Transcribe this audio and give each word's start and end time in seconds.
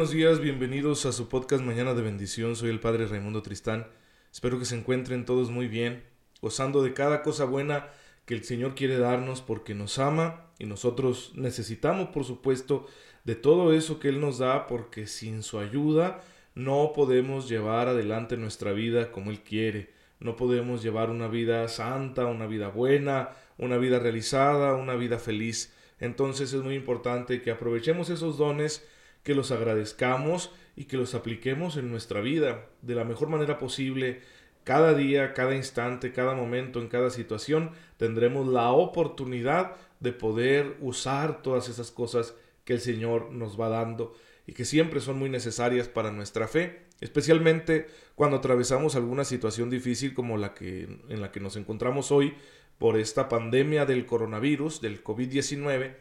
buenos 0.00 0.14
días, 0.14 0.40
bienvenidos 0.40 1.04
a 1.04 1.12
su 1.12 1.28
podcast 1.28 1.62
Mañana 1.62 1.92
de 1.92 2.00
Bendición. 2.00 2.56
Soy 2.56 2.70
el 2.70 2.80
Padre 2.80 3.06
Raimundo 3.06 3.42
Tristán. 3.42 3.86
Espero 4.32 4.58
que 4.58 4.64
se 4.64 4.74
encuentren 4.74 5.26
todos 5.26 5.50
muy 5.50 5.68
bien, 5.68 6.02
gozando 6.40 6.82
de 6.82 6.94
cada 6.94 7.20
cosa 7.20 7.44
buena 7.44 7.90
que 8.24 8.32
el 8.32 8.42
Señor 8.42 8.74
quiere 8.74 8.96
darnos 8.96 9.42
porque 9.42 9.74
nos 9.74 9.98
ama 9.98 10.46
y 10.58 10.64
nosotros 10.64 11.32
necesitamos, 11.34 12.08
por 12.08 12.24
supuesto, 12.24 12.86
de 13.24 13.34
todo 13.34 13.74
eso 13.74 14.00
que 14.00 14.08
Él 14.08 14.22
nos 14.22 14.38
da 14.38 14.66
porque 14.68 15.06
sin 15.06 15.42
su 15.42 15.58
ayuda 15.58 16.22
no 16.54 16.92
podemos 16.94 17.46
llevar 17.46 17.88
adelante 17.88 18.38
nuestra 18.38 18.72
vida 18.72 19.12
como 19.12 19.30
Él 19.30 19.40
quiere. 19.42 19.92
No 20.18 20.34
podemos 20.34 20.82
llevar 20.82 21.10
una 21.10 21.28
vida 21.28 21.68
santa, 21.68 22.24
una 22.24 22.46
vida 22.46 22.68
buena, 22.68 23.32
una 23.58 23.76
vida 23.76 23.98
realizada, 23.98 24.76
una 24.76 24.94
vida 24.94 25.18
feliz. 25.18 25.74
Entonces 25.98 26.54
es 26.54 26.62
muy 26.62 26.74
importante 26.74 27.42
que 27.42 27.50
aprovechemos 27.50 28.08
esos 28.08 28.38
dones, 28.38 28.82
que 29.22 29.34
los 29.34 29.50
agradezcamos 29.50 30.52
y 30.76 30.84
que 30.84 30.96
los 30.96 31.14
apliquemos 31.14 31.76
en 31.76 31.90
nuestra 31.90 32.20
vida 32.20 32.66
de 32.82 32.94
la 32.94 33.04
mejor 33.04 33.28
manera 33.28 33.58
posible. 33.58 34.20
Cada 34.64 34.94
día, 34.94 35.34
cada 35.34 35.54
instante, 35.54 36.12
cada 36.12 36.34
momento, 36.34 36.80
en 36.80 36.88
cada 36.88 37.10
situación, 37.10 37.72
tendremos 37.96 38.46
la 38.46 38.70
oportunidad 38.72 39.76
de 40.00 40.12
poder 40.12 40.76
usar 40.80 41.42
todas 41.42 41.68
esas 41.68 41.90
cosas 41.90 42.34
que 42.64 42.74
el 42.74 42.80
Señor 42.80 43.30
nos 43.30 43.60
va 43.60 43.68
dando 43.68 44.14
y 44.46 44.52
que 44.52 44.64
siempre 44.64 45.00
son 45.00 45.18
muy 45.18 45.30
necesarias 45.30 45.88
para 45.88 46.10
nuestra 46.10 46.48
fe, 46.48 46.82
especialmente 47.00 47.86
cuando 48.14 48.38
atravesamos 48.38 48.96
alguna 48.96 49.24
situación 49.24 49.70
difícil 49.70 50.14
como 50.14 50.36
la 50.36 50.54
que 50.54 50.88
en 51.08 51.20
la 51.20 51.30
que 51.30 51.40
nos 51.40 51.56
encontramos 51.56 52.10
hoy 52.10 52.34
por 52.78 52.96
esta 52.98 53.28
pandemia 53.28 53.84
del 53.84 54.06
coronavirus, 54.06 54.80
del 54.80 55.04
COVID-19, 55.04 55.94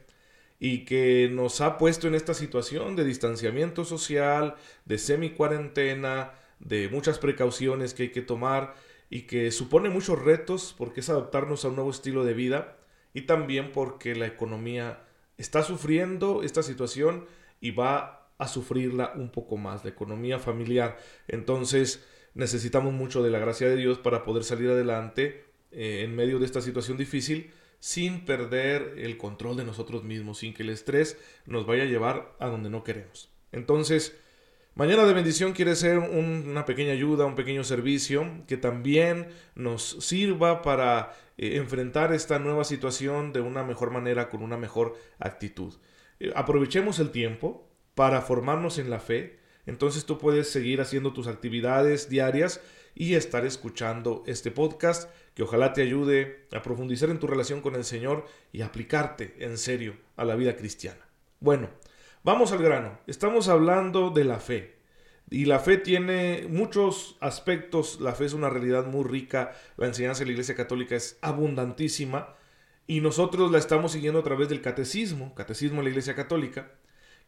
y 0.59 0.83
que 0.85 1.29
nos 1.31 1.61
ha 1.61 1.77
puesto 1.77 2.07
en 2.07 2.15
esta 2.15 2.33
situación 2.33 2.95
de 2.95 3.05
distanciamiento 3.05 3.85
social, 3.85 4.55
de 4.85 4.97
semi-cuarentena, 4.97 6.33
de 6.59 6.89
muchas 6.89 7.17
precauciones 7.17 7.93
que 7.93 8.03
hay 8.03 8.11
que 8.11 8.21
tomar 8.21 8.75
y 9.09 9.21
que 9.21 9.52
supone 9.52 9.89
muchos 9.89 10.21
retos 10.21 10.75
porque 10.77 10.99
es 10.99 11.09
adaptarnos 11.09 11.63
a 11.63 11.69
un 11.69 11.75
nuevo 11.75 11.91
estilo 11.91 12.25
de 12.25 12.33
vida 12.33 12.77
y 13.13 13.21
también 13.21 13.71
porque 13.71 14.15
la 14.15 14.27
economía 14.27 15.03
está 15.37 15.63
sufriendo 15.63 16.43
esta 16.43 16.61
situación 16.61 17.25
y 17.61 17.71
va 17.71 18.30
a 18.37 18.47
sufrirla 18.47 19.13
un 19.15 19.30
poco 19.30 19.57
más, 19.57 19.83
la 19.83 19.89
economía 19.89 20.39
familiar. 20.39 20.97
Entonces 21.27 22.05
necesitamos 22.33 22.93
mucho 22.93 23.23
de 23.23 23.30
la 23.30 23.39
gracia 23.39 23.69
de 23.69 23.77
Dios 23.77 23.97
para 23.97 24.23
poder 24.23 24.43
salir 24.43 24.69
adelante 24.69 25.45
eh, 25.71 26.02
en 26.03 26.15
medio 26.15 26.39
de 26.39 26.45
esta 26.45 26.61
situación 26.61 26.97
difícil 26.97 27.52
sin 27.80 28.25
perder 28.25 28.95
el 28.97 29.17
control 29.17 29.58
de 29.58 29.66
nosotros 29.66 30.03
mismos, 30.03 30.39
sin 30.39 30.53
que 30.53 30.63
el 30.63 30.69
estrés 30.69 31.17
nos 31.45 31.66
vaya 31.66 31.83
a 31.83 31.88
llevar 31.88 32.36
a 32.39 32.47
donde 32.47 32.69
no 32.69 32.83
queremos. 32.83 33.30
Entonces, 33.52 34.16
Mañana 34.80 35.03
de 35.03 35.13
bendición 35.13 35.52
quiere 35.52 35.75
ser 35.75 35.97
una 35.97 36.63
pequeña 36.63 36.94
ayuda, 36.94 37.25
un 37.25 37.36
pequeño 37.36 37.66
servicio 37.66 38.45
que 38.47 38.55
también 38.55 39.27
nos 39.53 39.97
sirva 39.99 40.61
para 40.61 41.17
eh, 41.38 41.58
enfrentar 41.58 42.13
esta 42.13 42.39
nueva 42.39 42.63
situación 42.63 43.33
de 43.33 43.41
una 43.41 43.66
mejor 43.66 43.91
manera, 43.91 44.30
con 44.30 44.41
una 44.41 44.55
mejor 44.55 44.95
actitud. 45.17 45.73
Eh, 46.21 46.31
aprovechemos 46.33 46.99
el 46.99 47.11
tiempo 47.11 47.67
para 47.93 48.21
formarnos 48.21 48.77
en 48.77 48.89
la 48.89 49.02
fe. 49.02 49.39
Entonces 49.66 50.05
tú 50.05 50.17
puedes 50.17 50.49
seguir 50.49 50.80
haciendo 50.80 51.11
tus 51.11 51.27
actividades 51.27 52.08
diarias 52.08 52.61
y 53.00 53.16
estar 53.16 53.45
escuchando 53.45 54.23
este 54.28 54.52
podcast 54.52 55.10
que 55.33 55.43
ojalá 55.43 55.71
te 55.71 55.82
ayude 55.82 56.45
a 56.52 56.61
profundizar 56.61 57.10
en 57.10 57.17
tu 57.17 57.27
relación 57.27 57.61
con 57.61 57.76
el 57.76 57.86
Señor 57.86 58.26
y 58.52 58.61
aplicarte 58.61 59.37
en 59.39 59.58
serio 59.58 59.95
a 60.17 60.26
la 60.26 60.36
vida 60.36 60.58
cristiana. 60.58 60.99
Bueno, 61.39 61.70
vamos 62.26 62.52
al 62.52 62.61
grano. 62.61 62.99
Estamos 63.08 63.48
hablando 63.48 64.09
de 64.09 64.26
la 64.26 64.42
fe. 64.42 64.76
Y 65.30 65.45
la 65.45 65.59
fe 65.59 65.77
tiene 65.77 66.45
muchos 66.49 67.15
aspectos, 67.21 68.02
la 68.02 68.15
fe 68.15 68.26
es 68.26 68.33
una 68.33 68.49
realidad 68.49 68.86
muy 68.86 69.05
rica, 69.05 69.54
la 69.77 69.88
enseñanza 69.88 70.20
de 70.20 70.26
la 70.26 70.32
Iglesia 70.33 70.55
Católica 70.55 70.98
es 70.98 71.17
abundantísima 71.21 72.36
y 72.86 72.99
nosotros 72.99 73.49
la 73.49 73.59
estamos 73.59 73.93
siguiendo 73.93 74.20
a 74.20 74.23
través 74.23 74.49
del 74.49 74.61
catecismo, 74.61 75.33
catecismo 75.36 75.77
de 75.77 75.83
la 75.83 75.89
Iglesia 75.92 76.15
Católica, 76.15 76.73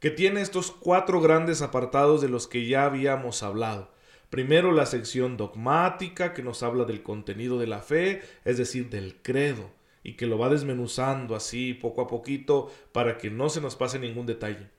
que 0.01 0.09
tiene 0.09 0.41
estos 0.41 0.69
cuatro 0.71 1.21
grandes 1.21 1.61
apartados 1.61 2.19
de 2.19 2.27
los 2.27 2.49
que 2.49 2.67
ya 2.67 2.83
habíamos 2.83 3.41
hablado. 3.41 3.93
Primero 4.31 4.71
la 4.71 4.85
sección 4.85 5.35
dogmática 5.35 6.33
que 6.33 6.41
nos 6.41 6.63
habla 6.63 6.85
del 6.85 7.03
contenido 7.03 7.59
de 7.59 7.67
la 7.67 7.81
fe, 7.81 8.21
es 8.45 8.57
decir, 8.57 8.89
del 8.89 9.21
credo, 9.21 9.69
y 10.03 10.13
que 10.13 10.25
lo 10.25 10.37
va 10.37 10.47
desmenuzando 10.47 11.35
así 11.35 11.73
poco 11.73 12.01
a 12.01 12.07
poquito 12.07 12.71
para 12.93 13.17
que 13.17 13.29
no 13.29 13.49
se 13.49 13.59
nos 13.59 13.75
pase 13.75 13.99
ningún 13.99 14.25
detalle. 14.25 14.69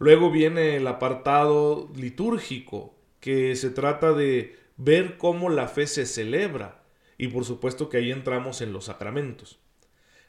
Luego 0.00 0.32
viene 0.32 0.74
el 0.74 0.88
apartado 0.88 1.88
litúrgico, 1.94 2.96
que 3.20 3.54
se 3.54 3.70
trata 3.70 4.12
de 4.12 4.56
ver 4.76 5.18
cómo 5.18 5.50
la 5.50 5.68
fe 5.68 5.86
se 5.86 6.04
celebra, 6.04 6.82
y 7.16 7.28
por 7.28 7.44
supuesto 7.44 7.88
que 7.88 7.98
ahí 7.98 8.10
entramos 8.10 8.60
en 8.60 8.72
los 8.72 8.86
sacramentos. 8.86 9.60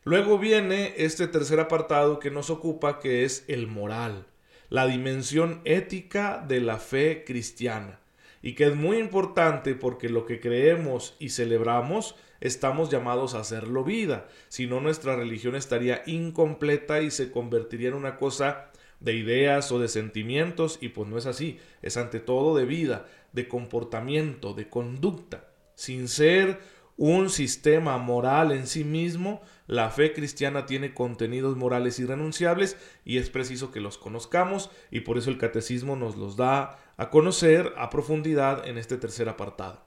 Luego 0.04 0.38
viene 0.38 0.94
este 0.98 1.28
tercer 1.28 1.60
apartado 1.60 2.20
que 2.20 2.30
nos 2.30 2.52
ocupa, 2.52 3.00
que 3.00 3.24
es 3.24 3.44
el 3.48 3.66
moral, 3.66 4.28
la 4.70 4.86
dimensión 4.86 5.62
ética 5.66 6.46
de 6.48 6.62
la 6.62 6.78
fe 6.78 7.24
cristiana 7.26 8.01
y 8.42 8.54
que 8.54 8.68
es 8.68 8.76
muy 8.76 8.98
importante 8.98 9.76
porque 9.76 10.10
lo 10.10 10.26
que 10.26 10.40
creemos 10.40 11.16
y 11.20 11.30
celebramos 11.30 12.16
estamos 12.40 12.90
llamados 12.90 13.36
a 13.36 13.40
hacerlo 13.40 13.84
vida, 13.84 14.28
si 14.50 14.66
no 14.66 14.82
nuestra 14.82 15.16
religión 15.16 15.56
estaría 15.56 16.02
incompleta 16.08 17.02
y 17.02 17.12
se 17.12 17.32
convertiría 17.32 17.90
en 17.90 17.96
una 17.96 18.18
cosa 18.18 18.72
de 19.00 19.14
ideas 19.14 19.72
o 19.72 19.80
de 19.80 19.88
sentimientos 19.88 20.78
y 20.82 20.90
pues 20.90 21.10
no 21.10 21.18
es 21.18 21.26
así, 21.26 21.60
es 21.82 21.98
ante 21.98 22.20
todo 22.20 22.56
de 22.56 22.66
vida, 22.66 23.08
de 23.34 23.48
comportamiento, 23.48 24.54
de 24.54 24.70
conducta, 24.70 25.46
sin 25.76 26.08
ser 26.08 26.60
un 26.98 27.30
sistema 27.30 27.98
moral 27.98 28.52
en 28.52 28.68
sí 28.68 28.84
mismo, 28.84 29.42
la 29.66 29.90
fe 29.90 30.14
cristiana 30.14 30.68
tiene 30.68 30.94
contenidos 30.94 31.58
morales 31.58 31.98
irrenunciables 31.98 32.78
y 33.06 33.18
es 33.18 33.30
preciso 33.32 33.72
que 33.72 33.80
los 33.80 33.98
conozcamos 33.98 34.70
y 34.92 35.00
por 35.00 35.18
eso 35.18 35.32
el 35.32 35.40
catecismo 35.40 35.96
nos 35.96 36.16
los 36.16 36.36
da 36.36 36.78
a 37.02 37.10
conocer 37.10 37.74
a 37.78 37.90
profundidad 37.90 38.68
en 38.68 38.78
este 38.78 38.96
tercer 38.96 39.28
apartado. 39.28 39.82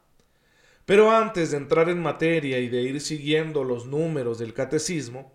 Pero 0.85 1.13
antes 1.13 1.53
de 1.53 1.59
entrar 1.59 1.89
en 1.89 2.03
materia 2.03 2.59
y 2.59 2.69
de 2.69 2.83
ir 2.83 3.01
siguiendo 3.01 3.63
los 3.63 3.87
números 3.87 4.41
del 4.41 4.53
catecismo, 4.53 5.33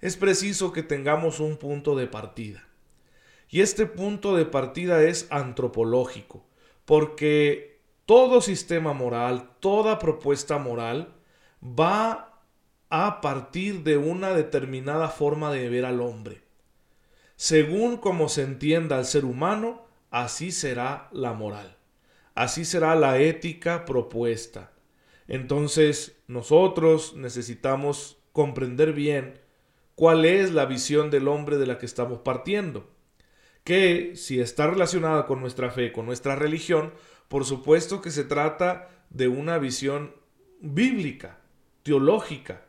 es 0.00 0.16
preciso 0.16 0.72
que 0.72 0.82
tengamos 0.82 1.38
un 1.38 1.58
punto 1.58 1.96
de 1.96 2.06
partida. 2.06 2.66
Y 3.50 3.60
este 3.60 3.84
punto 3.84 4.36
de 4.36 4.46
partida 4.46 5.02
es 5.02 5.26
antropológico, 5.28 6.46
porque 6.86 7.82
todo 8.06 8.40
sistema 8.40 8.94
moral, 8.94 9.50
toda 9.60 9.98
propuesta 9.98 10.56
moral, 10.56 11.14
va 11.62 12.40
a 12.88 13.20
partir 13.20 13.82
de 13.82 13.98
una 13.98 14.30
determinada 14.30 15.10
forma 15.10 15.52
de 15.52 15.68
ver 15.68 15.84
al 15.84 16.00
hombre. 16.00 16.40
Según 17.36 17.98
como 17.98 18.30
se 18.30 18.44
entienda 18.44 18.96
al 18.96 19.04
ser 19.04 19.26
humano, 19.26 19.87
así 20.10 20.52
será 20.52 21.08
la 21.12 21.32
moral, 21.32 21.76
así 22.34 22.64
será 22.64 22.94
la 22.94 23.18
ética 23.18 23.84
propuesta. 23.84 24.72
Entonces 25.26 26.16
nosotros 26.26 27.14
necesitamos 27.16 28.18
comprender 28.32 28.92
bien 28.92 29.40
cuál 29.94 30.24
es 30.24 30.52
la 30.52 30.64
visión 30.64 31.10
del 31.10 31.28
hombre 31.28 31.58
de 31.58 31.66
la 31.66 31.78
que 31.78 31.86
estamos 31.86 32.20
partiendo, 32.20 32.88
que 33.64 34.16
si 34.16 34.40
está 34.40 34.66
relacionada 34.66 35.26
con 35.26 35.40
nuestra 35.40 35.70
fe, 35.70 35.92
con 35.92 36.06
nuestra 36.06 36.36
religión, 36.36 36.92
por 37.28 37.44
supuesto 37.44 38.00
que 38.00 38.10
se 38.10 38.24
trata 38.24 38.88
de 39.10 39.28
una 39.28 39.58
visión 39.58 40.14
bíblica, 40.60 41.38
teológica. 41.82 42.62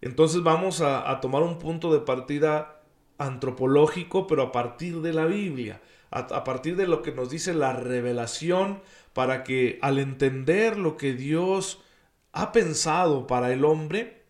Entonces 0.00 0.42
vamos 0.42 0.80
a, 0.80 1.10
a 1.10 1.20
tomar 1.20 1.42
un 1.42 1.58
punto 1.58 1.92
de 1.92 2.00
partida 2.00 2.82
antropológico, 3.18 4.26
pero 4.26 4.42
a 4.42 4.52
partir 4.52 5.00
de 5.00 5.12
la 5.12 5.24
Biblia 5.24 5.80
a, 6.10 6.44
partir 6.44 6.76
de 6.76 6.86
lo 6.86 7.02
que 7.02 7.12
nos 7.12 7.30
dice 7.30 7.54
la 7.54 7.72
revelación, 7.72 8.80
para 9.12 9.44
que 9.44 9.78
al 9.82 9.98
entender 9.98 10.78
lo 10.78 10.96
que 10.96 11.14
Dios 11.14 11.82
ha 12.32 12.52
pensado 12.52 13.26
para 13.26 13.52
el 13.52 13.64
hombre, 13.64 14.22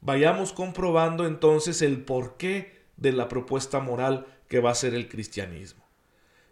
vayamos 0.00 0.52
comprobando 0.52 1.26
entonces 1.26 1.82
el 1.82 2.04
porqué 2.04 2.78
de 2.96 3.12
la 3.12 3.28
propuesta 3.28 3.80
moral 3.80 4.26
que 4.48 4.60
va 4.60 4.70
a 4.70 4.74
ser 4.74 4.94
el 4.94 5.08
cristianismo. 5.08 5.84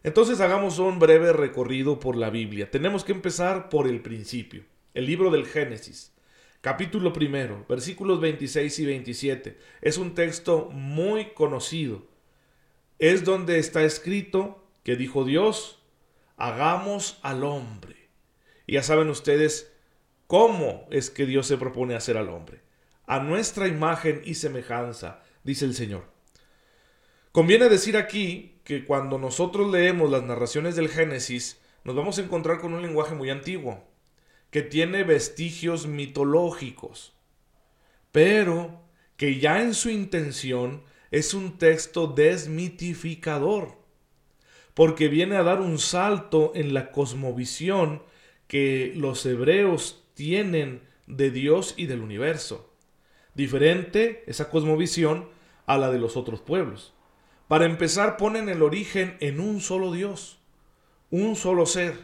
Entonces 0.03 0.41
hagamos 0.41 0.79
un 0.79 0.99
breve 0.99 1.33
recorrido 1.33 1.99
por 1.99 2.17
la 2.17 2.31
Biblia. 2.31 2.71
Tenemos 2.71 3.03
que 3.03 3.13
empezar 3.13 3.69
por 3.69 3.89
el 3.89 4.03
principio, 4.03 4.65
el 4.95 5.07
libro 5.07 5.31
del 5.31 5.47
Génesis. 5.47 6.13
Capítulo 6.61 7.13
primero, 7.13 7.65
versículos 7.69 8.21
26 8.21 8.79
y 8.79 8.87
27. 8.87 9.59
Es 9.83 9.99
un 9.99 10.15
texto 10.15 10.69
muy 10.73 11.27
conocido. 11.35 12.07
Es 12.99 13.25
donde 13.25 13.59
está 13.59 13.83
escrito 13.85 14.66
que 14.87 14.95
dijo 14.95 15.25
Dios, 15.25 15.83
hagamos 16.37 17.19
al 17.23 17.43
hombre. 17.43 18.09
Y 18.69 18.75
ya 18.75 18.85
saben 18.85 19.11
ustedes 19.11 19.73
cómo 20.29 20.87
es 20.93 21.11
que 21.11 21.27
Dios 21.27 21.49
se 21.49 21.59
propone 21.59 21.97
hacer 21.97 22.17
al 22.17 22.29
hombre. 22.29 22.61
A 23.05 23.19
nuestra 23.19 23.67
imagen 23.67 24.23
y 24.25 24.35
semejanza, 24.37 25.25
dice 25.43 25.65
el 25.65 25.75
Señor. 25.75 26.05
Conviene 27.33 27.69
decir 27.69 27.97
aquí 27.97 28.61
que 28.63 28.85
cuando 28.85 29.19
nosotros 29.19 29.73
leemos 29.73 30.09
las 30.09 30.23
narraciones 30.23 30.77
del 30.77 30.89
Génesis, 30.89 31.61
nos 31.83 31.97
vamos 31.97 32.19
a 32.19 32.23
encontrar 32.23 32.61
con 32.61 32.73
un 32.73 32.83
lenguaje 32.83 33.17
muy 33.17 33.29
antiguo, 33.29 33.83
que 34.51 34.63
tiene 34.63 35.03
vestigios 35.03 35.89
mitológicos, 35.89 37.13
pero 38.13 38.85
que 39.17 39.41
ya 39.41 39.63
en 39.63 39.75
su 39.75 39.91
intención 39.91 40.85
es 41.11 41.35
un 41.35 41.59
texto 41.59 42.07
desmitificador, 42.07 43.76
porque 44.77 45.09
viene 45.09 45.37
a 45.37 45.43
dar 45.43 45.63
un 45.63 45.79
salto 45.79 46.53
en 46.55 46.75
la 46.75 46.93
cosmovisión 46.93 48.03
que 48.47 48.93
los 48.95 49.25
hebreos 49.25 50.05
tienen 50.13 50.83
de 51.07 51.31
Dios 51.31 51.73
y 51.79 51.87
del 51.87 52.03
universo. 52.03 52.71
Diferente 53.35 54.23
esa 54.27 54.51
cosmovisión 54.51 55.31
a 55.65 55.79
la 55.79 55.91
de 55.91 55.99
los 55.99 56.19
otros 56.19 56.43
pueblos. 56.43 56.93
Para 57.49 57.65
empezar, 57.65 58.19
ponen 58.19 58.51
el 58.51 58.63
origen 58.63 59.17
en 59.21 59.41
un 59.41 59.63
solo 59.63 59.93
Dios, 59.93 60.41
un 61.11 61.37
solo 61.37 61.65
ser. 61.65 61.95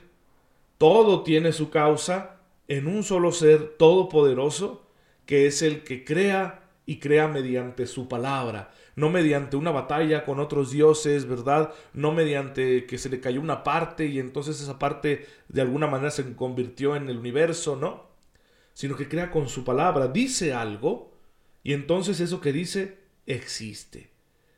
Todo 0.79 1.25
tiene 1.25 1.53
su 1.53 1.69
causa 1.69 2.41
en 2.69 2.87
un 2.87 3.03
solo 3.03 3.33
ser 3.33 3.77
todopoderoso, 3.77 4.87
que 5.27 5.47
es 5.47 5.61
el 5.61 5.85
que 5.85 6.05
crea 6.05 6.62
y 6.85 6.99
crea 6.99 7.29
mediante 7.29 7.87
su 7.87 8.09
palabra, 8.09 8.73
no 8.97 9.09
mediante 9.09 9.57
una 9.57 9.71
batalla 9.71 10.25
con 10.25 10.41
otros 10.41 10.73
dioses, 10.73 11.27
¿verdad? 11.27 11.73
No 11.93 12.13
mediante 12.13 12.87
que 12.87 12.99
se 12.99 13.09
le 13.09 13.21
cayó 13.21 13.41
una 13.41 13.63
parte 13.63 14.07
y 14.07 14.19
entonces 14.19 14.61
esa 14.61 14.79
parte 14.79 15.27
de 15.49 15.61
alguna 15.61 15.87
manera 15.87 16.11
se 16.11 16.35
convirtió 16.35 16.97
en 16.97 17.09
el 17.09 17.19
universo, 17.19 17.77
¿no? 17.77 18.11
Sino 18.75 18.97
que 18.97 19.09
crea 19.09 19.31
con 19.31 19.49
su 19.49 19.65
palabra, 19.65 20.09
dice 20.09 20.53
algo 20.53 21.13
y 21.63 21.73
entonces 21.73 22.21
eso 22.21 22.41
que 22.41 22.53
dice 22.53 22.99
existe, 23.27 24.11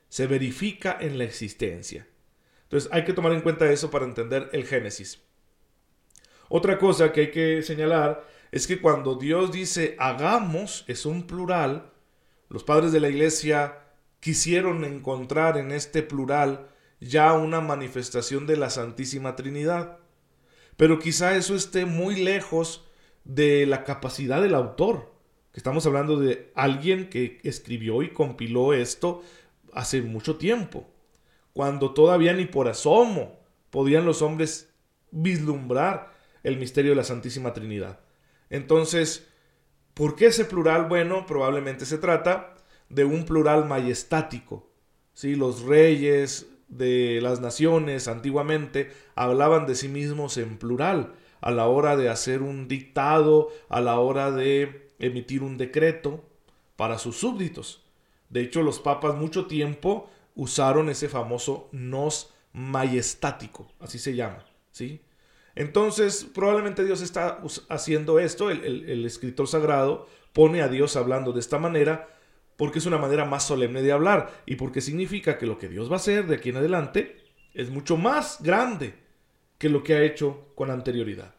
se 0.09 0.27
verifica 0.27 0.97
en 1.01 1.19
la 1.19 1.25
existencia. 1.25 2.07
Entonces 2.63 2.91
hay 2.93 3.05
que 3.05 3.13
tomar 3.13 3.33
en 3.33 3.43
cuenta 3.43 3.71
eso 3.71 3.91
para 3.91 4.07
entender 4.07 4.49
el 4.53 4.65
Génesis. 4.65 5.21
Otra 6.49 6.79
cosa 6.79 7.13
que 7.13 7.21
hay 7.23 7.31
que 7.31 7.63
señalar 7.63 8.27
es 8.51 8.67
que 8.67 8.81
cuando 8.81 9.17
Dios 9.17 9.53
dice 9.53 9.97
hagamos, 9.99 10.85
es 10.89 11.05
un 11.05 11.27
plural, 11.27 11.91
los 12.49 12.65
padres 12.65 12.93
de 12.93 13.01
la 13.01 13.09
iglesia 13.09 13.81
quisieron 14.21 14.85
encontrar 14.85 15.59
en 15.59 15.73
este 15.73 16.03
plural 16.03 16.69
ya 17.01 17.33
una 17.35 17.61
manifestación 17.61 18.47
de 18.47 18.57
la 18.57 18.71
Santísima 18.71 19.37
Trinidad. 19.37 19.99
Pero 20.77 20.99
quizá 20.99 21.37
eso 21.37 21.55
esté 21.55 21.85
muy 21.85 22.17
lejos 22.17 22.85
de 23.25 23.67
la 23.67 23.85
capacidad 23.85 24.43
del 24.43 24.55
autor, 24.55 25.15
estamos 25.55 25.87
hablando 25.87 26.19
de 26.19 26.53
alguien 26.55 27.09
que 27.09 27.41
escribió 27.43 28.03
y 28.03 28.11
compiló 28.11 28.75
esto 28.75 29.23
hace 29.73 30.03
mucho 30.03 30.37
tiempo, 30.37 30.87
cuando 31.53 31.95
todavía 31.95 32.33
ni 32.33 32.45
por 32.45 32.69
asomo 32.69 33.41
podían 33.71 34.05
los 34.05 34.21
hombres 34.23 34.73
vislumbrar 35.11 36.13
el 36.43 36.59
misterio 36.59 36.91
de 36.93 36.97
la 36.97 37.05
Santísima 37.05 37.53
Trinidad. 37.55 38.01
Entonces, 38.51 39.27
¿por 39.95 40.17
qué 40.17 40.27
ese 40.27 40.45
plural? 40.45 40.87
Bueno, 40.89 41.27
probablemente 41.27 41.87
se 41.87 41.99
trata 41.99 42.55
de 42.89 43.05
un 43.05 43.25
plural 43.25 43.67
majestático. 43.67 44.69
¿sí? 45.15 45.35
Los 45.35 45.63
reyes 45.63 46.47
de 46.69 47.21
las 47.23 47.41
naciones 47.41 48.09
antiguamente 48.09 48.93
hablaban 49.15 49.67
de 49.67 49.75
sí 49.75 49.89
mismos 49.89 50.37
en 50.37 50.59
plural 50.59 51.15
a 51.41 51.51
la 51.51 51.67
hora 51.67 51.97
de 51.97 52.09
hacer 52.09 52.43
un 52.43 52.69
dictado, 52.69 53.51
a 53.69 53.81
la 53.81 53.99
hora 53.99 54.31
de 54.31 54.91
emitir 54.99 55.43
un 55.43 55.59
decreto 55.59 56.25
para 56.77 56.99
sus 56.99 57.17
súbditos. 57.17 57.85
De 58.31 58.41
hecho, 58.41 58.63
los 58.63 58.81
papas 58.81 59.15
mucho 59.15 59.47
tiempo 59.47 60.09
usaron 60.35 60.89
ese 60.89 61.09
famoso 61.09 61.69
nos 61.71 62.33
majestático, 62.53 63.69
así 63.81 63.99
se 63.99 64.15
llama, 64.15 64.45
¿sí? 64.71 65.01
Entonces, 65.57 66.27
probablemente 66.35 66.85
Dios 66.85 67.01
está 67.01 67.41
haciendo 67.69 68.19
esto, 68.19 68.51
el, 68.51 69.05
escritor 69.05 69.47
sagrado 69.47 70.09
pone 70.33 70.63
a 70.63 70.69
Dios 70.69 70.97
hablando 70.97 71.33
de 71.33 71.41
esta 71.41 71.59
manera 71.59 72.09
porque 72.57 72.79
es 72.79 72.87
una 72.87 72.99
manera 72.99 73.25
más 73.25 73.45
solemne 73.45 73.83
de 73.83 73.93
hablar 73.93 74.43
y 74.47 74.57
porque 74.57 74.81
significa 74.81 75.39
que 75.39 75.47
lo 75.47 75.59
que 75.59 75.69
Dios 75.69 75.89
va 75.89 75.95
a 75.95 75.97
hacer 75.97 76.27
de 76.27 76.37
aquí 76.37 76.51
en 76.51 76.57
adelante 76.57 77.17
es 77.53 77.71
mucho 77.71 77.97
más 77.97 78.43
grande 78.43 78.95
que 79.59 79.69
lo 79.69 79.83
que 79.83 79.95
ha 79.95 80.03
hecho 80.03 80.53
con 80.55 80.71
anterioridad. 80.71 81.35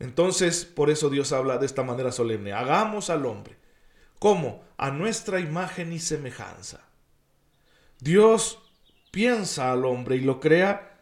Entonces, 0.00 0.64
por 0.64 0.90
eso 0.90 1.10
Dios 1.10 1.32
habla 1.32 1.58
de 1.58 1.66
esta 1.66 1.82
manera 1.82 2.12
solemne. 2.12 2.52
Hagamos 2.52 3.10
al 3.10 3.26
hombre. 3.26 3.56
como 4.18 4.64
A 4.76 4.90
nuestra 4.90 5.40
imagen 5.40 5.92
y 5.92 5.98
semejanza. 5.98 6.88
Dios 8.00 8.60
piensa 9.10 9.72
al 9.72 9.84
hombre 9.84 10.16
y 10.16 10.20
lo 10.20 10.38
crea 10.38 10.97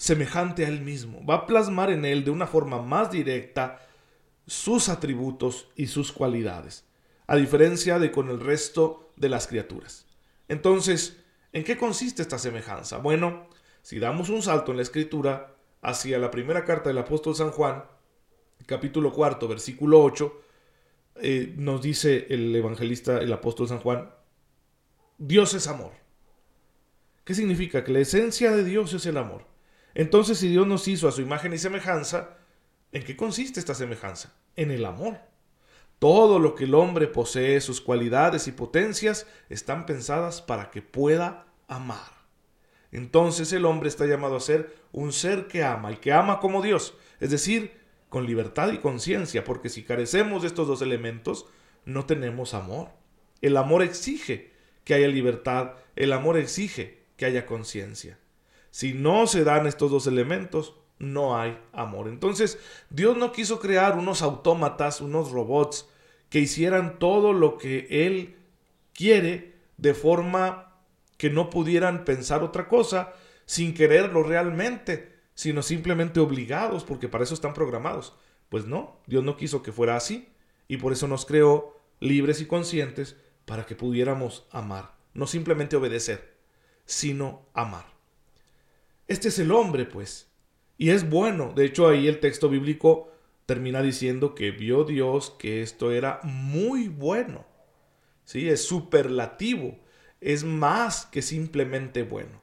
semejante 0.00 0.64
a 0.64 0.68
él 0.68 0.80
mismo. 0.80 1.22
Va 1.26 1.34
a 1.34 1.46
plasmar 1.46 1.90
en 1.90 2.06
él 2.06 2.24
de 2.24 2.30
una 2.30 2.46
forma 2.46 2.80
más 2.80 3.10
directa 3.10 3.86
sus 4.46 4.88
atributos 4.88 5.68
y 5.76 5.88
sus 5.88 6.10
cualidades 6.10 6.86
a 7.26 7.36
diferencia 7.36 7.98
de 7.98 8.10
con 8.10 8.30
el 8.30 8.40
resto 8.40 9.12
de 9.16 9.28
las 9.28 9.46
criaturas. 9.46 10.06
Entonces, 10.48 11.18
¿en 11.52 11.64
qué 11.64 11.76
consiste 11.76 12.22
esta 12.22 12.38
semejanza? 12.38 12.96
Bueno, 12.96 13.46
si 13.82 14.00
damos 14.00 14.30
un 14.30 14.42
salto 14.42 14.70
en 14.70 14.78
la 14.78 14.82
escritura 14.82 15.54
hacia 15.82 16.18
la 16.18 16.30
primera 16.30 16.64
carta 16.64 16.88
del 16.88 16.98
apóstol 16.98 17.36
San 17.36 17.50
Juan, 17.50 17.84
capítulo 18.66 19.12
cuarto, 19.12 19.46
versículo 19.46 20.02
8, 20.02 20.40
eh, 21.22 21.54
nos 21.56 21.82
dice 21.82 22.26
el 22.30 22.56
evangelista, 22.56 23.18
el 23.18 23.32
apóstol 23.32 23.68
San 23.68 23.80
Juan, 23.80 24.10
Dios 25.18 25.52
es 25.52 25.68
amor. 25.68 25.92
¿Qué 27.22 27.34
significa? 27.34 27.84
Que 27.84 27.92
la 27.92 28.00
esencia 28.00 28.50
de 28.50 28.64
Dios 28.64 28.92
es 28.94 29.04
el 29.04 29.18
amor. 29.18 29.49
Entonces, 29.94 30.38
si 30.38 30.48
Dios 30.48 30.66
nos 30.66 30.86
hizo 30.88 31.08
a 31.08 31.12
su 31.12 31.20
imagen 31.20 31.52
y 31.52 31.58
semejanza, 31.58 32.36
¿en 32.92 33.04
qué 33.04 33.16
consiste 33.16 33.60
esta 33.60 33.74
semejanza? 33.74 34.34
En 34.56 34.70
el 34.70 34.84
amor. 34.84 35.18
Todo 35.98 36.38
lo 36.38 36.54
que 36.54 36.64
el 36.64 36.74
hombre 36.74 37.06
posee, 37.08 37.60
sus 37.60 37.80
cualidades 37.80 38.48
y 38.48 38.52
potencias, 38.52 39.26
están 39.48 39.86
pensadas 39.86 40.40
para 40.40 40.70
que 40.70 40.80
pueda 40.80 41.46
amar. 41.68 42.20
Entonces 42.92 43.52
el 43.52 43.66
hombre 43.66 43.88
está 43.88 44.06
llamado 44.06 44.36
a 44.36 44.40
ser 44.40 44.74
un 44.92 45.12
ser 45.12 45.46
que 45.46 45.62
ama 45.62 45.92
y 45.92 45.96
que 45.96 46.12
ama 46.12 46.40
como 46.40 46.62
Dios, 46.62 46.94
es 47.20 47.30
decir, 47.30 47.78
con 48.08 48.26
libertad 48.26 48.72
y 48.72 48.78
conciencia, 48.78 49.44
porque 49.44 49.68
si 49.68 49.84
carecemos 49.84 50.42
de 50.42 50.48
estos 50.48 50.66
dos 50.66 50.82
elementos, 50.82 51.46
no 51.84 52.06
tenemos 52.06 52.54
amor. 52.54 52.88
El 53.40 53.56
amor 53.56 53.82
exige 53.82 54.50
que 54.84 54.94
haya 54.94 55.06
libertad, 55.06 55.74
el 55.94 56.12
amor 56.12 56.36
exige 56.36 57.04
que 57.16 57.26
haya 57.26 57.46
conciencia. 57.46 58.18
Si 58.70 58.92
no 58.92 59.26
se 59.26 59.44
dan 59.44 59.66
estos 59.66 59.90
dos 59.90 60.06
elementos, 60.06 60.74
no 60.98 61.36
hay 61.36 61.58
amor. 61.72 62.08
Entonces, 62.08 62.58
Dios 62.90 63.16
no 63.16 63.32
quiso 63.32 63.58
crear 63.58 63.98
unos 63.98 64.22
autómatas, 64.22 65.00
unos 65.00 65.32
robots 65.32 65.88
que 66.28 66.40
hicieran 66.40 66.98
todo 66.98 67.32
lo 67.32 67.58
que 67.58 67.86
Él 67.90 68.36
quiere 68.92 69.54
de 69.78 69.94
forma 69.94 70.74
que 71.16 71.30
no 71.30 71.50
pudieran 71.50 72.04
pensar 72.04 72.42
otra 72.42 72.68
cosa 72.68 73.12
sin 73.46 73.74
quererlo 73.74 74.22
realmente, 74.22 75.12
sino 75.34 75.62
simplemente 75.62 76.20
obligados, 76.20 76.84
porque 76.84 77.08
para 77.08 77.24
eso 77.24 77.34
están 77.34 77.54
programados. 77.54 78.14
Pues 78.48 78.66
no, 78.66 79.00
Dios 79.06 79.24
no 79.24 79.36
quiso 79.36 79.62
que 79.62 79.72
fuera 79.72 79.96
así, 79.96 80.28
y 80.68 80.76
por 80.76 80.92
eso 80.92 81.08
nos 81.08 81.26
creó 81.26 81.76
libres 81.98 82.40
y 82.40 82.46
conscientes 82.46 83.16
para 83.44 83.66
que 83.66 83.74
pudiéramos 83.74 84.46
amar, 84.50 84.94
no 85.14 85.26
simplemente 85.26 85.76
obedecer, 85.76 86.36
sino 86.84 87.46
amar. 87.54 87.99
Este 89.10 89.26
es 89.26 89.40
el 89.40 89.50
hombre, 89.50 89.86
pues, 89.86 90.28
y 90.78 90.90
es 90.90 91.10
bueno. 91.10 91.52
De 91.52 91.64
hecho, 91.64 91.88
ahí 91.88 92.06
el 92.06 92.20
texto 92.20 92.48
bíblico 92.48 93.10
termina 93.44 93.82
diciendo 93.82 94.36
que 94.36 94.52
vio 94.52 94.84
Dios 94.84 95.34
que 95.36 95.62
esto 95.62 95.90
era 95.90 96.20
muy 96.22 96.86
bueno. 96.86 97.44
¿Sí? 98.24 98.48
Es 98.48 98.64
superlativo. 98.64 99.76
Es 100.20 100.44
más 100.44 101.06
que 101.06 101.22
simplemente 101.22 102.04
bueno. 102.04 102.40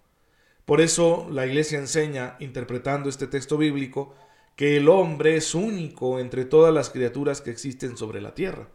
Por 0.66 0.82
eso 0.82 1.30
la 1.32 1.46
iglesia 1.46 1.80
enseña, 1.80 2.36
interpretando 2.42 3.08
este 3.08 3.28
texto 3.28 3.58
bíblico, 3.58 4.14
que 4.58 4.76
el 4.76 4.90
hombre 4.90 5.38
es 5.38 5.56
único 5.56 6.20
entre 6.20 6.44
todas 6.44 6.74
las 6.74 6.90
criaturas 6.90 7.40
que 7.40 7.52
existen 7.52 7.96
sobre 7.96 8.20
la 8.20 8.36
tierra. 8.36 8.68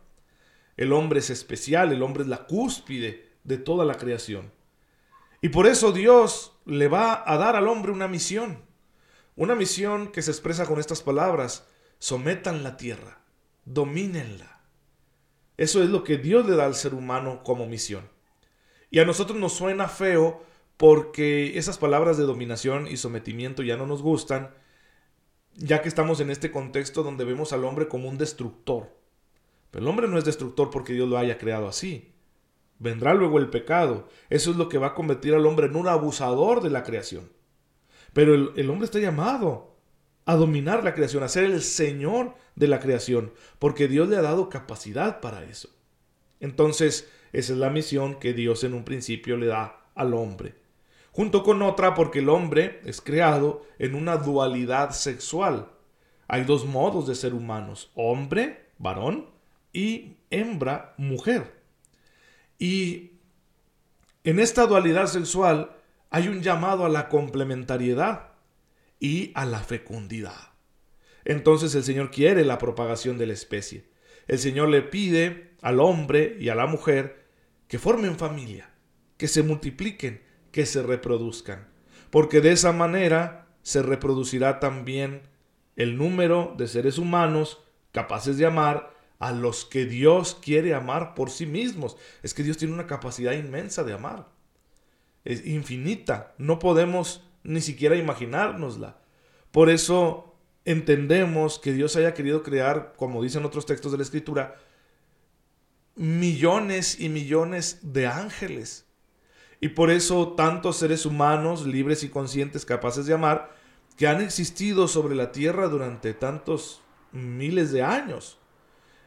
El 0.78 0.94
hombre 0.94 1.18
es 1.18 1.28
especial, 1.28 1.92
el 1.92 2.02
hombre 2.02 2.22
es 2.22 2.30
la 2.30 2.46
cúspide 2.46 3.28
de 3.44 3.58
toda 3.58 3.84
la 3.84 3.98
creación. 3.98 4.50
Y 5.42 5.48
por 5.48 5.66
eso 5.66 5.92
Dios 5.92 6.56
le 6.64 6.88
va 6.88 7.22
a 7.26 7.36
dar 7.36 7.56
al 7.56 7.66
hombre 7.66 7.92
una 7.92 8.08
misión. 8.08 8.62
Una 9.34 9.56
misión 9.56 10.12
que 10.12 10.22
se 10.22 10.30
expresa 10.30 10.66
con 10.66 10.78
estas 10.78 11.02
palabras, 11.02 11.66
sometan 11.98 12.62
la 12.62 12.76
tierra, 12.76 13.20
domínenla. 13.64 14.60
Eso 15.56 15.82
es 15.82 15.90
lo 15.90 16.04
que 16.04 16.16
Dios 16.16 16.46
le 16.46 16.54
da 16.54 16.64
al 16.64 16.76
ser 16.76 16.94
humano 16.94 17.42
como 17.42 17.66
misión. 17.66 18.08
Y 18.90 19.00
a 19.00 19.04
nosotros 19.04 19.36
nos 19.38 19.52
suena 19.52 19.88
feo 19.88 20.44
porque 20.76 21.58
esas 21.58 21.76
palabras 21.76 22.16
de 22.16 22.24
dominación 22.24 22.86
y 22.86 22.96
sometimiento 22.96 23.64
ya 23.64 23.76
no 23.76 23.86
nos 23.86 24.00
gustan, 24.00 24.54
ya 25.54 25.82
que 25.82 25.88
estamos 25.88 26.20
en 26.20 26.30
este 26.30 26.52
contexto 26.52 27.02
donde 27.02 27.24
vemos 27.24 27.52
al 27.52 27.64
hombre 27.64 27.88
como 27.88 28.08
un 28.08 28.16
destructor. 28.16 28.94
Pero 29.72 29.82
el 29.82 29.88
hombre 29.88 30.06
no 30.06 30.18
es 30.18 30.24
destructor 30.24 30.70
porque 30.70 30.92
Dios 30.92 31.08
lo 31.08 31.18
haya 31.18 31.38
creado 31.38 31.66
así. 31.66 32.12
Vendrá 32.82 33.14
luego 33.14 33.38
el 33.38 33.48
pecado. 33.48 34.08
Eso 34.28 34.50
es 34.50 34.56
lo 34.56 34.68
que 34.68 34.78
va 34.78 34.88
a 34.88 34.94
convertir 34.94 35.34
al 35.34 35.46
hombre 35.46 35.66
en 35.66 35.76
un 35.76 35.88
abusador 35.88 36.62
de 36.62 36.70
la 36.70 36.82
creación. 36.82 37.30
Pero 38.12 38.34
el, 38.34 38.50
el 38.56 38.68
hombre 38.68 38.86
está 38.86 38.98
llamado 38.98 39.76
a 40.26 40.34
dominar 40.36 40.84
la 40.84 40.94
creación, 40.94 41.22
a 41.22 41.28
ser 41.28 41.44
el 41.44 41.62
Señor 41.62 42.34
de 42.54 42.68
la 42.68 42.80
creación, 42.80 43.32
porque 43.58 43.88
Dios 43.88 44.08
le 44.08 44.16
ha 44.16 44.22
dado 44.22 44.48
capacidad 44.48 45.20
para 45.20 45.44
eso. 45.44 45.68
Entonces, 46.40 47.08
esa 47.32 47.52
es 47.52 47.58
la 47.58 47.70
misión 47.70 48.18
que 48.18 48.32
Dios 48.32 48.64
en 48.64 48.74
un 48.74 48.84
principio 48.84 49.36
le 49.36 49.46
da 49.46 49.86
al 49.94 50.12
hombre. 50.14 50.54
Junto 51.12 51.42
con 51.42 51.62
otra 51.62 51.94
porque 51.94 52.20
el 52.20 52.28
hombre 52.28 52.80
es 52.84 53.00
creado 53.00 53.64
en 53.78 53.94
una 53.94 54.16
dualidad 54.16 54.90
sexual. 54.90 55.68
Hay 56.26 56.44
dos 56.44 56.64
modos 56.64 57.06
de 57.06 57.14
ser 57.14 57.34
humanos, 57.34 57.90
hombre, 57.94 58.66
varón, 58.78 59.26
y 59.72 60.16
hembra, 60.30 60.94
mujer. 60.96 61.61
Y 62.62 63.18
en 64.22 64.38
esta 64.38 64.68
dualidad 64.68 65.08
sexual 65.08 65.74
hay 66.10 66.28
un 66.28 66.42
llamado 66.42 66.86
a 66.86 66.88
la 66.88 67.08
complementariedad 67.08 68.34
y 69.00 69.32
a 69.34 69.46
la 69.46 69.58
fecundidad. 69.58 70.52
Entonces 71.24 71.74
el 71.74 71.82
Señor 71.82 72.12
quiere 72.12 72.44
la 72.44 72.58
propagación 72.58 73.18
de 73.18 73.26
la 73.26 73.32
especie. 73.32 73.90
El 74.28 74.38
Señor 74.38 74.68
le 74.68 74.82
pide 74.82 75.56
al 75.60 75.80
hombre 75.80 76.36
y 76.38 76.50
a 76.50 76.54
la 76.54 76.66
mujer 76.68 77.26
que 77.66 77.80
formen 77.80 78.16
familia, 78.16 78.70
que 79.16 79.26
se 79.26 79.42
multipliquen, 79.42 80.22
que 80.52 80.64
se 80.64 80.84
reproduzcan, 80.84 81.66
porque 82.10 82.40
de 82.40 82.52
esa 82.52 82.70
manera 82.70 83.48
se 83.62 83.82
reproducirá 83.82 84.60
también 84.60 85.22
el 85.74 85.96
número 85.96 86.54
de 86.56 86.68
seres 86.68 86.98
humanos 86.98 87.60
capaces 87.90 88.38
de 88.38 88.46
amar 88.46 88.94
a 89.22 89.30
los 89.30 89.64
que 89.64 89.86
Dios 89.86 90.36
quiere 90.42 90.74
amar 90.74 91.14
por 91.14 91.30
sí 91.30 91.46
mismos. 91.46 91.96
Es 92.24 92.34
que 92.34 92.42
Dios 92.42 92.58
tiene 92.58 92.74
una 92.74 92.88
capacidad 92.88 93.32
inmensa 93.34 93.84
de 93.84 93.92
amar. 93.92 94.28
Es 95.24 95.46
infinita. 95.46 96.34
No 96.38 96.58
podemos 96.58 97.22
ni 97.44 97.60
siquiera 97.60 97.94
imaginárnosla. 97.94 98.98
Por 99.52 99.70
eso 99.70 100.34
entendemos 100.64 101.60
que 101.60 101.72
Dios 101.72 101.94
haya 101.94 102.14
querido 102.14 102.42
crear, 102.42 102.94
como 102.96 103.22
dicen 103.22 103.44
otros 103.44 103.64
textos 103.64 103.92
de 103.92 103.98
la 103.98 104.02
Escritura, 104.02 104.56
millones 105.94 106.98
y 106.98 107.08
millones 107.08 107.78
de 107.80 108.08
ángeles. 108.08 108.86
Y 109.60 109.68
por 109.68 109.92
eso 109.92 110.32
tantos 110.32 110.78
seres 110.78 111.06
humanos 111.06 111.64
libres 111.64 112.02
y 112.02 112.08
conscientes 112.08 112.64
capaces 112.64 113.06
de 113.06 113.14
amar 113.14 113.54
que 113.96 114.08
han 114.08 114.20
existido 114.20 114.88
sobre 114.88 115.14
la 115.14 115.30
tierra 115.30 115.68
durante 115.68 116.12
tantos 116.12 116.82
miles 117.12 117.70
de 117.70 117.84
años. 117.84 118.41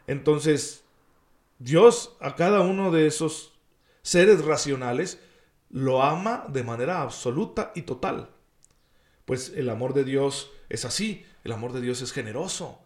Entonces, 0.08 0.84
Dios 1.60 2.16
a 2.20 2.36
cada 2.36 2.62
uno 2.62 2.92
de 2.92 3.08
esos 3.08 3.54
seres 4.02 4.44
racionales 4.46 5.20
lo 5.70 6.04
ama 6.04 6.46
de 6.50 6.64
manera 6.64 7.02
absoluta 7.02 7.72
y 7.76 7.84
total. 7.84 8.30
Pues 9.26 9.54
el 9.56 9.70
amor 9.70 9.94
de 9.94 10.04
Dios 10.04 10.52
es 10.70 10.86
así, 10.86 11.26
el 11.44 11.52
amor 11.52 11.74
de 11.74 11.82
Dios 11.82 12.02
es 12.02 12.12
generoso. 12.12 12.80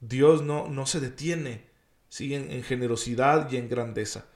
Dios 0.00 0.42
no, 0.42 0.68
no 0.68 0.86
se 0.86 1.00
detiene, 1.00 1.66
sigue 2.08 2.36
en, 2.36 2.50
en 2.50 2.62
generosidad 2.62 3.50
y 3.50 3.56
en 3.56 3.68
grandeza. 3.68 4.26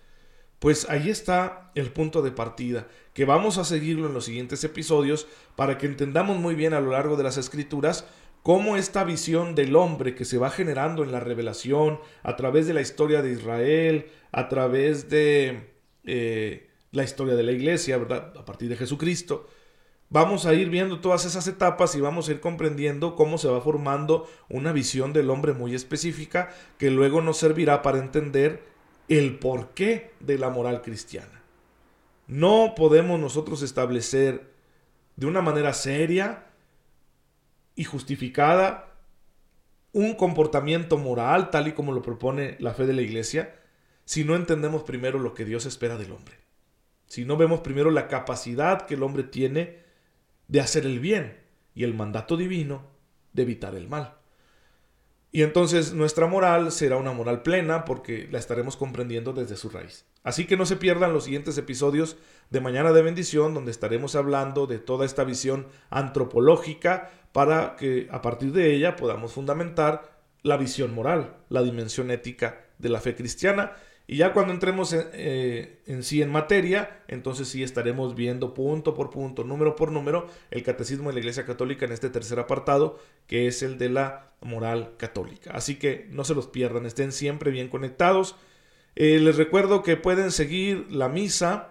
Pues 0.58 0.88
ahí 0.90 1.10
está 1.10 1.70
el 1.74 1.92
punto 1.92 2.22
de 2.22 2.32
partida, 2.32 2.88
que 3.14 3.24
vamos 3.24 3.58
a 3.58 3.64
seguirlo 3.64 4.06
en 4.06 4.14
los 4.14 4.24
siguientes 4.24 4.64
episodios 4.64 5.26
para 5.56 5.78
que 5.78 5.86
entendamos 5.86 6.38
muy 6.38 6.54
bien 6.54 6.74
a 6.74 6.80
lo 6.80 6.90
largo 6.92 7.16
de 7.16 7.22
las 7.22 7.36
escrituras 7.36 8.06
cómo 8.48 8.78
esta 8.78 9.04
visión 9.04 9.54
del 9.54 9.76
hombre 9.76 10.14
que 10.14 10.24
se 10.24 10.38
va 10.38 10.48
generando 10.48 11.04
en 11.04 11.12
la 11.12 11.20
revelación, 11.20 12.00
a 12.22 12.34
través 12.34 12.66
de 12.66 12.72
la 12.72 12.80
historia 12.80 13.20
de 13.20 13.32
Israel, 13.32 14.06
a 14.32 14.48
través 14.48 15.10
de 15.10 15.68
eh, 16.04 16.70
la 16.90 17.04
historia 17.04 17.34
de 17.34 17.42
la 17.42 17.52
iglesia, 17.52 17.98
¿verdad? 17.98 18.32
A 18.38 18.46
partir 18.46 18.70
de 18.70 18.78
Jesucristo, 18.78 19.46
vamos 20.08 20.46
a 20.46 20.54
ir 20.54 20.70
viendo 20.70 21.00
todas 21.00 21.26
esas 21.26 21.46
etapas 21.46 21.94
y 21.94 22.00
vamos 22.00 22.26
a 22.26 22.32
ir 22.32 22.40
comprendiendo 22.40 23.16
cómo 23.16 23.36
se 23.36 23.48
va 23.48 23.60
formando 23.60 24.26
una 24.48 24.72
visión 24.72 25.12
del 25.12 25.28
hombre 25.28 25.52
muy 25.52 25.74
específica 25.74 26.48
que 26.78 26.90
luego 26.90 27.20
nos 27.20 27.36
servirá 27.36 27.82
para 27.82 27.98
entender 27.98 28.62
el 29.10 29.38
porqué 29.38 30.12
de 30.20 30.38
la 30.38 30.48
moral 30.48 30.80
cristiana. 30.80 31.42
No 32.26 32.72
podemos 32.74 33.20
nosotros 33.20 33.60
establecer 33.60 34.54
de 35.16 35.26
una 35.26 35.42
manera 35.42 35.74
seria 35.74 36.47
y 37.78 37.84
justificada 37.84 38.92
un 39.92 40.16
comportamiento 40.16 40.98
moral 40.98 41.50
tal 41.50 41.68
y 41.68 41.72
como 41.72 41.92
lo 41.92 42.02
propone 42.02 42.56
la 42.58 42.74
fe 42.74 42.86
de 42.86 42.92
la 42.92 43.02
iglesia 43.02 43.54
si 44.04 44.24
no 44.24 44.34
entendemos 44.34 44.82
primero 44.82 45.20
lo 45.20 45.32
que 45.32 45.44
Dios 45.44 45.64
espera 45.64 45.96
del 45.96 46.10
hombre. 46.10 46.34
Si 47.06 47.24
no 47.24 47.36
vemos 47.36 47.60
primero 47.60 47.92
la 47.92 48.08
capacidad 48.08 48.84
que 48.84 48.94
el 48.94 49.04
hombre 49.04 49.22
tiene 49.22 49.78
de 50.48 50.60
hacer 50.60 50.86
el 50.86 50.98
bien 50.98 51.38
y 51.72 51.84
el 51.84 51.94
mandato 51.94 52.36
divino 52.36 52.82
de 53.32 53.42
evitar 53.42 53.76
el 53.76 53.86
mal. 53.86 54.16
Y 55.30 55.42
entonces 55.42 55.92
nuestra 55.92 56.26
moral 56.26 56.72
será 56.72 56.96
una 56.96 57.12
moral 57.12 57.42
plena 57.42 57.84
porque 57.84 58.26
la 58.32 58.40
estaremos 58.40 58.76
comprendiendo 58.76 59.32
desde 59.32 59.56
su 59.56 59.70
raíz. 59.70 60.04
Así 60.28 60.44
que 60.44 60.58
no 60.58 60.66
se 60.66 60.76
pierdan 60.76 61.14
los 61.14 61.24
siguientes 61.24 61.56
episodios 61.56 62.18
de 62.50 62.60
Mañana 62.60 62.92
de 62.92 63.00
Bendición 63.00 63.54
donde 63.54 63.70
estaremos 63.70 64.14
hablando 64.14 64.66
de 64.66 64.78
toda 64.78 65.06
esta 65.06 65.24
visión 65.24 65.66
antropológica 65.88 67.10
para 67.32 67.76
que 67.76 68.08
a 68.10 68.20
partir 68.20 68.52
de 68.52 68.74
ella 68.74 68.94
podamos 68.94 69.32
fundamentar 69.32 70.18
la 70.42 70.58
visión 70.58 70.94
moral, 70.94 71.38
la 71.48 71.62
dimensión 71.62 72.10
ética 72.10 72.60
de 72.76 72.90
la 72.90 73.00
fe 73.00 73.16
cristiana 73.16 73.72
y 74.06 74.18
ya 74.18 74.34
cuando 74.34 74.52
entremos 74.52 74.94
eh, 74.94 75.80
en, 75.86 76.02
sí 76.02 76.20
en 76.20 76.30
materia, 76.30 77.02
entonces 77.08 77.48
sí 77.48 77.62
estaremos 77.62 78.14
viendo 78.14 78.52
punto 78.52 78.92
por 78.92 79.08
punto, 79.08 79.44
número 79.44 79.76
por 79.76 79.92
número, 79.92 80.28
el 80.50 80.62
catecismo 80.62 81.08
de 81.08 81.14
la 81.14 81.20
Iglesia 81.20 81.46
Católica 81.46 81.86
en 81.86 81.92
este 81.92 82.10
tercer 82.10 82.38
apartado, 82.38 82.98
que 83.26 83.46
es 83.46 83.62
el 83.62 83.78
de 83.78 83.88
la 83.88 84.32
moral 84.42 84.92
católica. 84.98 85.52
Así 85.54 85.76
que 85.76 86.06
no 86.10 86.24
se 86.24 86.34
los 86.34 86.48
pierdan, 86.48 86.84
estén 86.84 87.12
siempre 87.12 87.50
bien 87.50 87.68
conectados. 87.68 88.36
Eh, 89.00 89.20
les 89.20 89.36
recuerdo 89.36 89.84
que 89.84 89.96
pueden 89.96 90.32
seguir 90.32 90.88
la 90.90 91.08
misa 91.08 91.68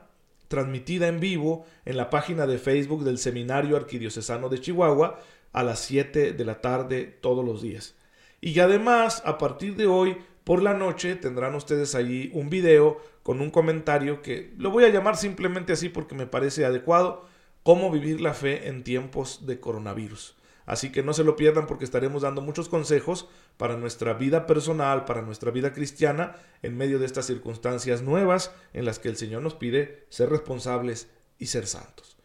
transmitida 0.47 1.09
en 1.09 1.19
vivo 1.19 1.65
en 1.83 1.97
la 1.97 2.09
página 2.09 2.47
de 2.47 2.57
Facebook 2.57 3.03
del 3.03 3.17
Seminario 3.17 3.75
Arquidiocesano 3.75 4.47
de 4.47 4.61
Chihuahua 4.61 5.19
a 5.51 5.61
las 5.61 5.79
7 5.79 6.31
de 6.31 6.45
la 6.45 6.61
tarde 6.61 7.03
todos 7.19 7.43
los 7.43 7.61
días. 7.61 7.95
Y 8.39 8.57
además, 8.61 9.21
a 9.25 9.37
partir 9.37 9.75
de 9.75 9.87
hoy, 9.87 10.15
por 10.45 10.63
la 10.63 10.73
noche 10.73 11.17
tendrán 11.17 11.53
ustedes 11.53 11.95
allí 11.95 12.31
un 12.33 12.49
video 12.49 13.01
con 13.23 13.41
un 13.41 13.51
comentario 13.51 14.21
que 14.21 14.53
lo 14.57 14.71
voy 14.71 14.85
a 14.85 14.89
llamar 14.89 15.17
simplemente 15.17 15.73
así 15.73 15.89
porque 15.89 16.15
me 16.15 16.27
parece 16.27 16.63
adecuado, 16.63 17.25
cómo 17.61 17.91
vivir 17.91 18.21
la 18.21 18.33
fe 18.33 18.69
en 18.69 18.85
tiempos 18.85 19.45
de 19.45 19.59
coronavirus. 19.59 20.37
Así 20.65 20.93
que 20.93 21.03
no 21.03 21.11
se 21.11 21.25
lo 21.25 21.35
pierdan 21.35 21.67
porque 21.67 21.83
estaremos 21.83 22.21
dando 22.21 22.41
muchos 22.41 22.69
consejos 22.69 23.27
para 23.57 23.75
nuestra 23.75 24.13
vida 24.13 24.45
personal, 24.45 25.05
para 25.05 25.21
nuestra 25.21 25.51
vida 25.51 25.73
cristiana, 25.73 26.35
en 26.61 26.77
medio 26.77 26.99
de 26.99 27.05
estas 27.05 27.25
circunstancias 27.25 28.01
nuevas 28.01 28.53
en 28.73 28.85
las 28.85 28.99
que 28.99 29.09
el 29.09 29.17
Señor 29.17 29.41
nos 29.41 29.55
pide 29.55 30.05
ser 30.09 30.29
responsables 30.29 31.09
y 31.37 31.47
ser 31.47 31.67
santos. 31.67 32.17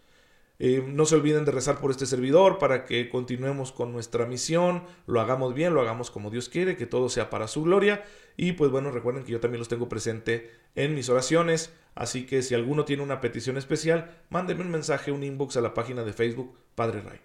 Eh, 0.64 0.84
no 0.86 1.06
se 1.06 1.16
olviden 1.16 1.44
de 1.44 1.50
rezar 1.50 1.80
por 1.80 1.90
este 1.90 2.06
servidor 2.06 2.58
para 2.58 2.84
que 2.84 3.08
continuemos 3.08 3.72
con 3.72 3.90
nuestra 3.90 4.26
misión, 4.26 4.84
lo 5.06 5.20
hagamos 5.20 5.54
bien, 5.54 5.74
lo 5.74 5.80
hagamos 5.80 6.12
como 6.12 6.30
Dios 6.30 6.48
quiere, 6.48 6.76
que 6.76 6.86
todo 6.86 7.08
sea 7.08 7.30
para 7.30 7.48
su 7.48 7.64
gloria. 7.64 8.04
Y 8.36 8.52
pues 8.52 8.70
bueno, 8.70 8.92
recuerden 8.92 9.24
que 9.24 9.32
yo 9.32 9.40
también 9.40 9.58
los 9.58 9.68
tengo 9.68 9.88
presente 9.88 10.52
en 10.76 10.94
mis 10.94 11.08
oraciones, 11.08 11.72
así 11.96 12.26
que 12.26 12.42
si 12.42 12.54
alguno 12.54 12.84
tiene 12.84 13.02
una 13.02 13.20
petición 13.20 13.56
especial, 13.56 14.18
mándenme 14.30 14.62
un 14.62 14.70
mensaje, 14.70 15.10
un 15.10 15.24
inbox 15.24 15.56
a 15.56 15.62
la 15.62 15.74
página 15.74 16.04
de 16.04 16.12
Facebook 16.12 16.56
Padre 16.76 17.00
Ray. 17.00 17.18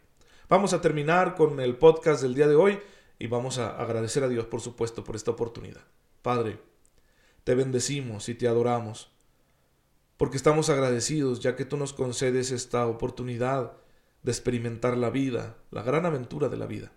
Vamos 0.50 0.74
a 0.74 0.82
terminar 0.82 1.36
con 1.36 1.60
el 1.60 1.76
podcast 1.76 2.24
del 2.24 2.34
día 2.34 2.48
de 2.48 2.56
hoy 2.56 2.80
y 3.20 3.28
vamos 3.28 3.58
a 3.58 3.78
agradecer 3.78 4.24
a 4.24 4.30
Dios, 4.30 4.46
por 4.46 4.62
supuesto, 4.62 5.04
por 5.04 5.16
esta 5.16 5.32
oportunidad. 5.32 5.82
Padre, 6.22 6.60
te 7.44 7.56
bendecimos 7.56 8.30
y 8.30 8.36
te 8.36 8.48
adoramos 8.48 9.12
porque 10.18 10.38
estamos 10.38 10.70
agradecidos 10.70 11.40
ya 11.40 11.56
que 11.56 11.66
tú 11.66 11.78
nos 11.78 11.94
concedes 11.94 12.52
esta 12.52 12.88
oportunidad 12.88 13.74
de 14.24 14.32
experimentar 14.32 14.98
la 14.98 15.12
vida, 15.12 15.58
la 15.72 15.84
gran 15.84 16.06
aventura 16.06 16.50
de 16.50 16.58
la 16.58 16.66
vida. 16.66 16.92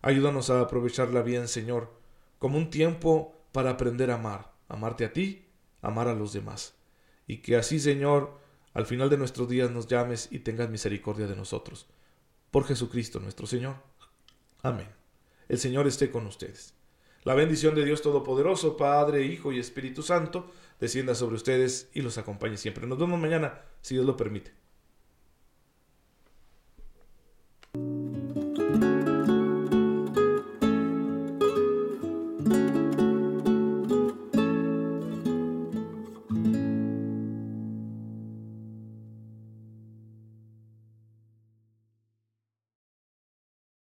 Ayúdanos 0.00 0.50
a 0.50 0.60
aprovecharla 0.60 1.22
bien, 1.22 1.46
Señor, 1.46 1.92
como 2.38 2.58
un 2.58 2.70
tiempo 2.70 3.34
para 3.52 3.70
aprender 3.70 4.10
a 4.10 4.14
amar, 4.14 4.52
amarte 4.68 5.04
a 5.04 5.12
ti, 5.12 5.46
amar 5.82 6.08
a 6.08 6.14
los 6.14 6.32
demás. 6.32 6.74
Y 7.26 7.38
que 7.38 7.56
así, 7.56 7.78
Señor, 7.78 8.38
al 8.72 8.86
final 8.86 9.08
de 9.08 9.18
nuestros 9.18 9.48
días 9.48 9.70
nos 9.70 9.86
llames 9.86 10.28
y 10.30 10.40
tengas 10.40 10.68
misericordia 10.68 11.26
de 11.26 11.36
nosotros. 11.36 11.86
Por 12.50 12.64
Jesucristo 12.64 13.20
nuestro 13.20 13.46
Señor. 13.46 13.76
Amén. 14.62 15.03
El 15.48 15.58
Señor 15.58 15.86
esté 15.86 16.10
con 16.10 16.26
ustedes. 16.26 16.74
La 17.24 17.34
bendición 17.34 17.74
de 17.74 17.84
Dios 17.84 18.02
Todopoderoso, 18.02 18.76
Padre, 18.76 19.24
Hijo 19.24 19.52
y 19.52 19.58
Espíritu 19.58 20.02
Santo, 20.02 20.50
descienda 20.80 21.14
sobre 21.14 21.36
ustedes 21.36 21.88
y 21.94 22.02
los 22.02 22.18
acompañe 22.18 22.56
siempre. 22.56 22.86
Nos 22.86 22.98
vemos 22.98 23.18
mañana, 23.18 23.62
si 23.80 23.94
Dios 23.94 24.06
lo 24.06 24.16
permite. 24.16 24.63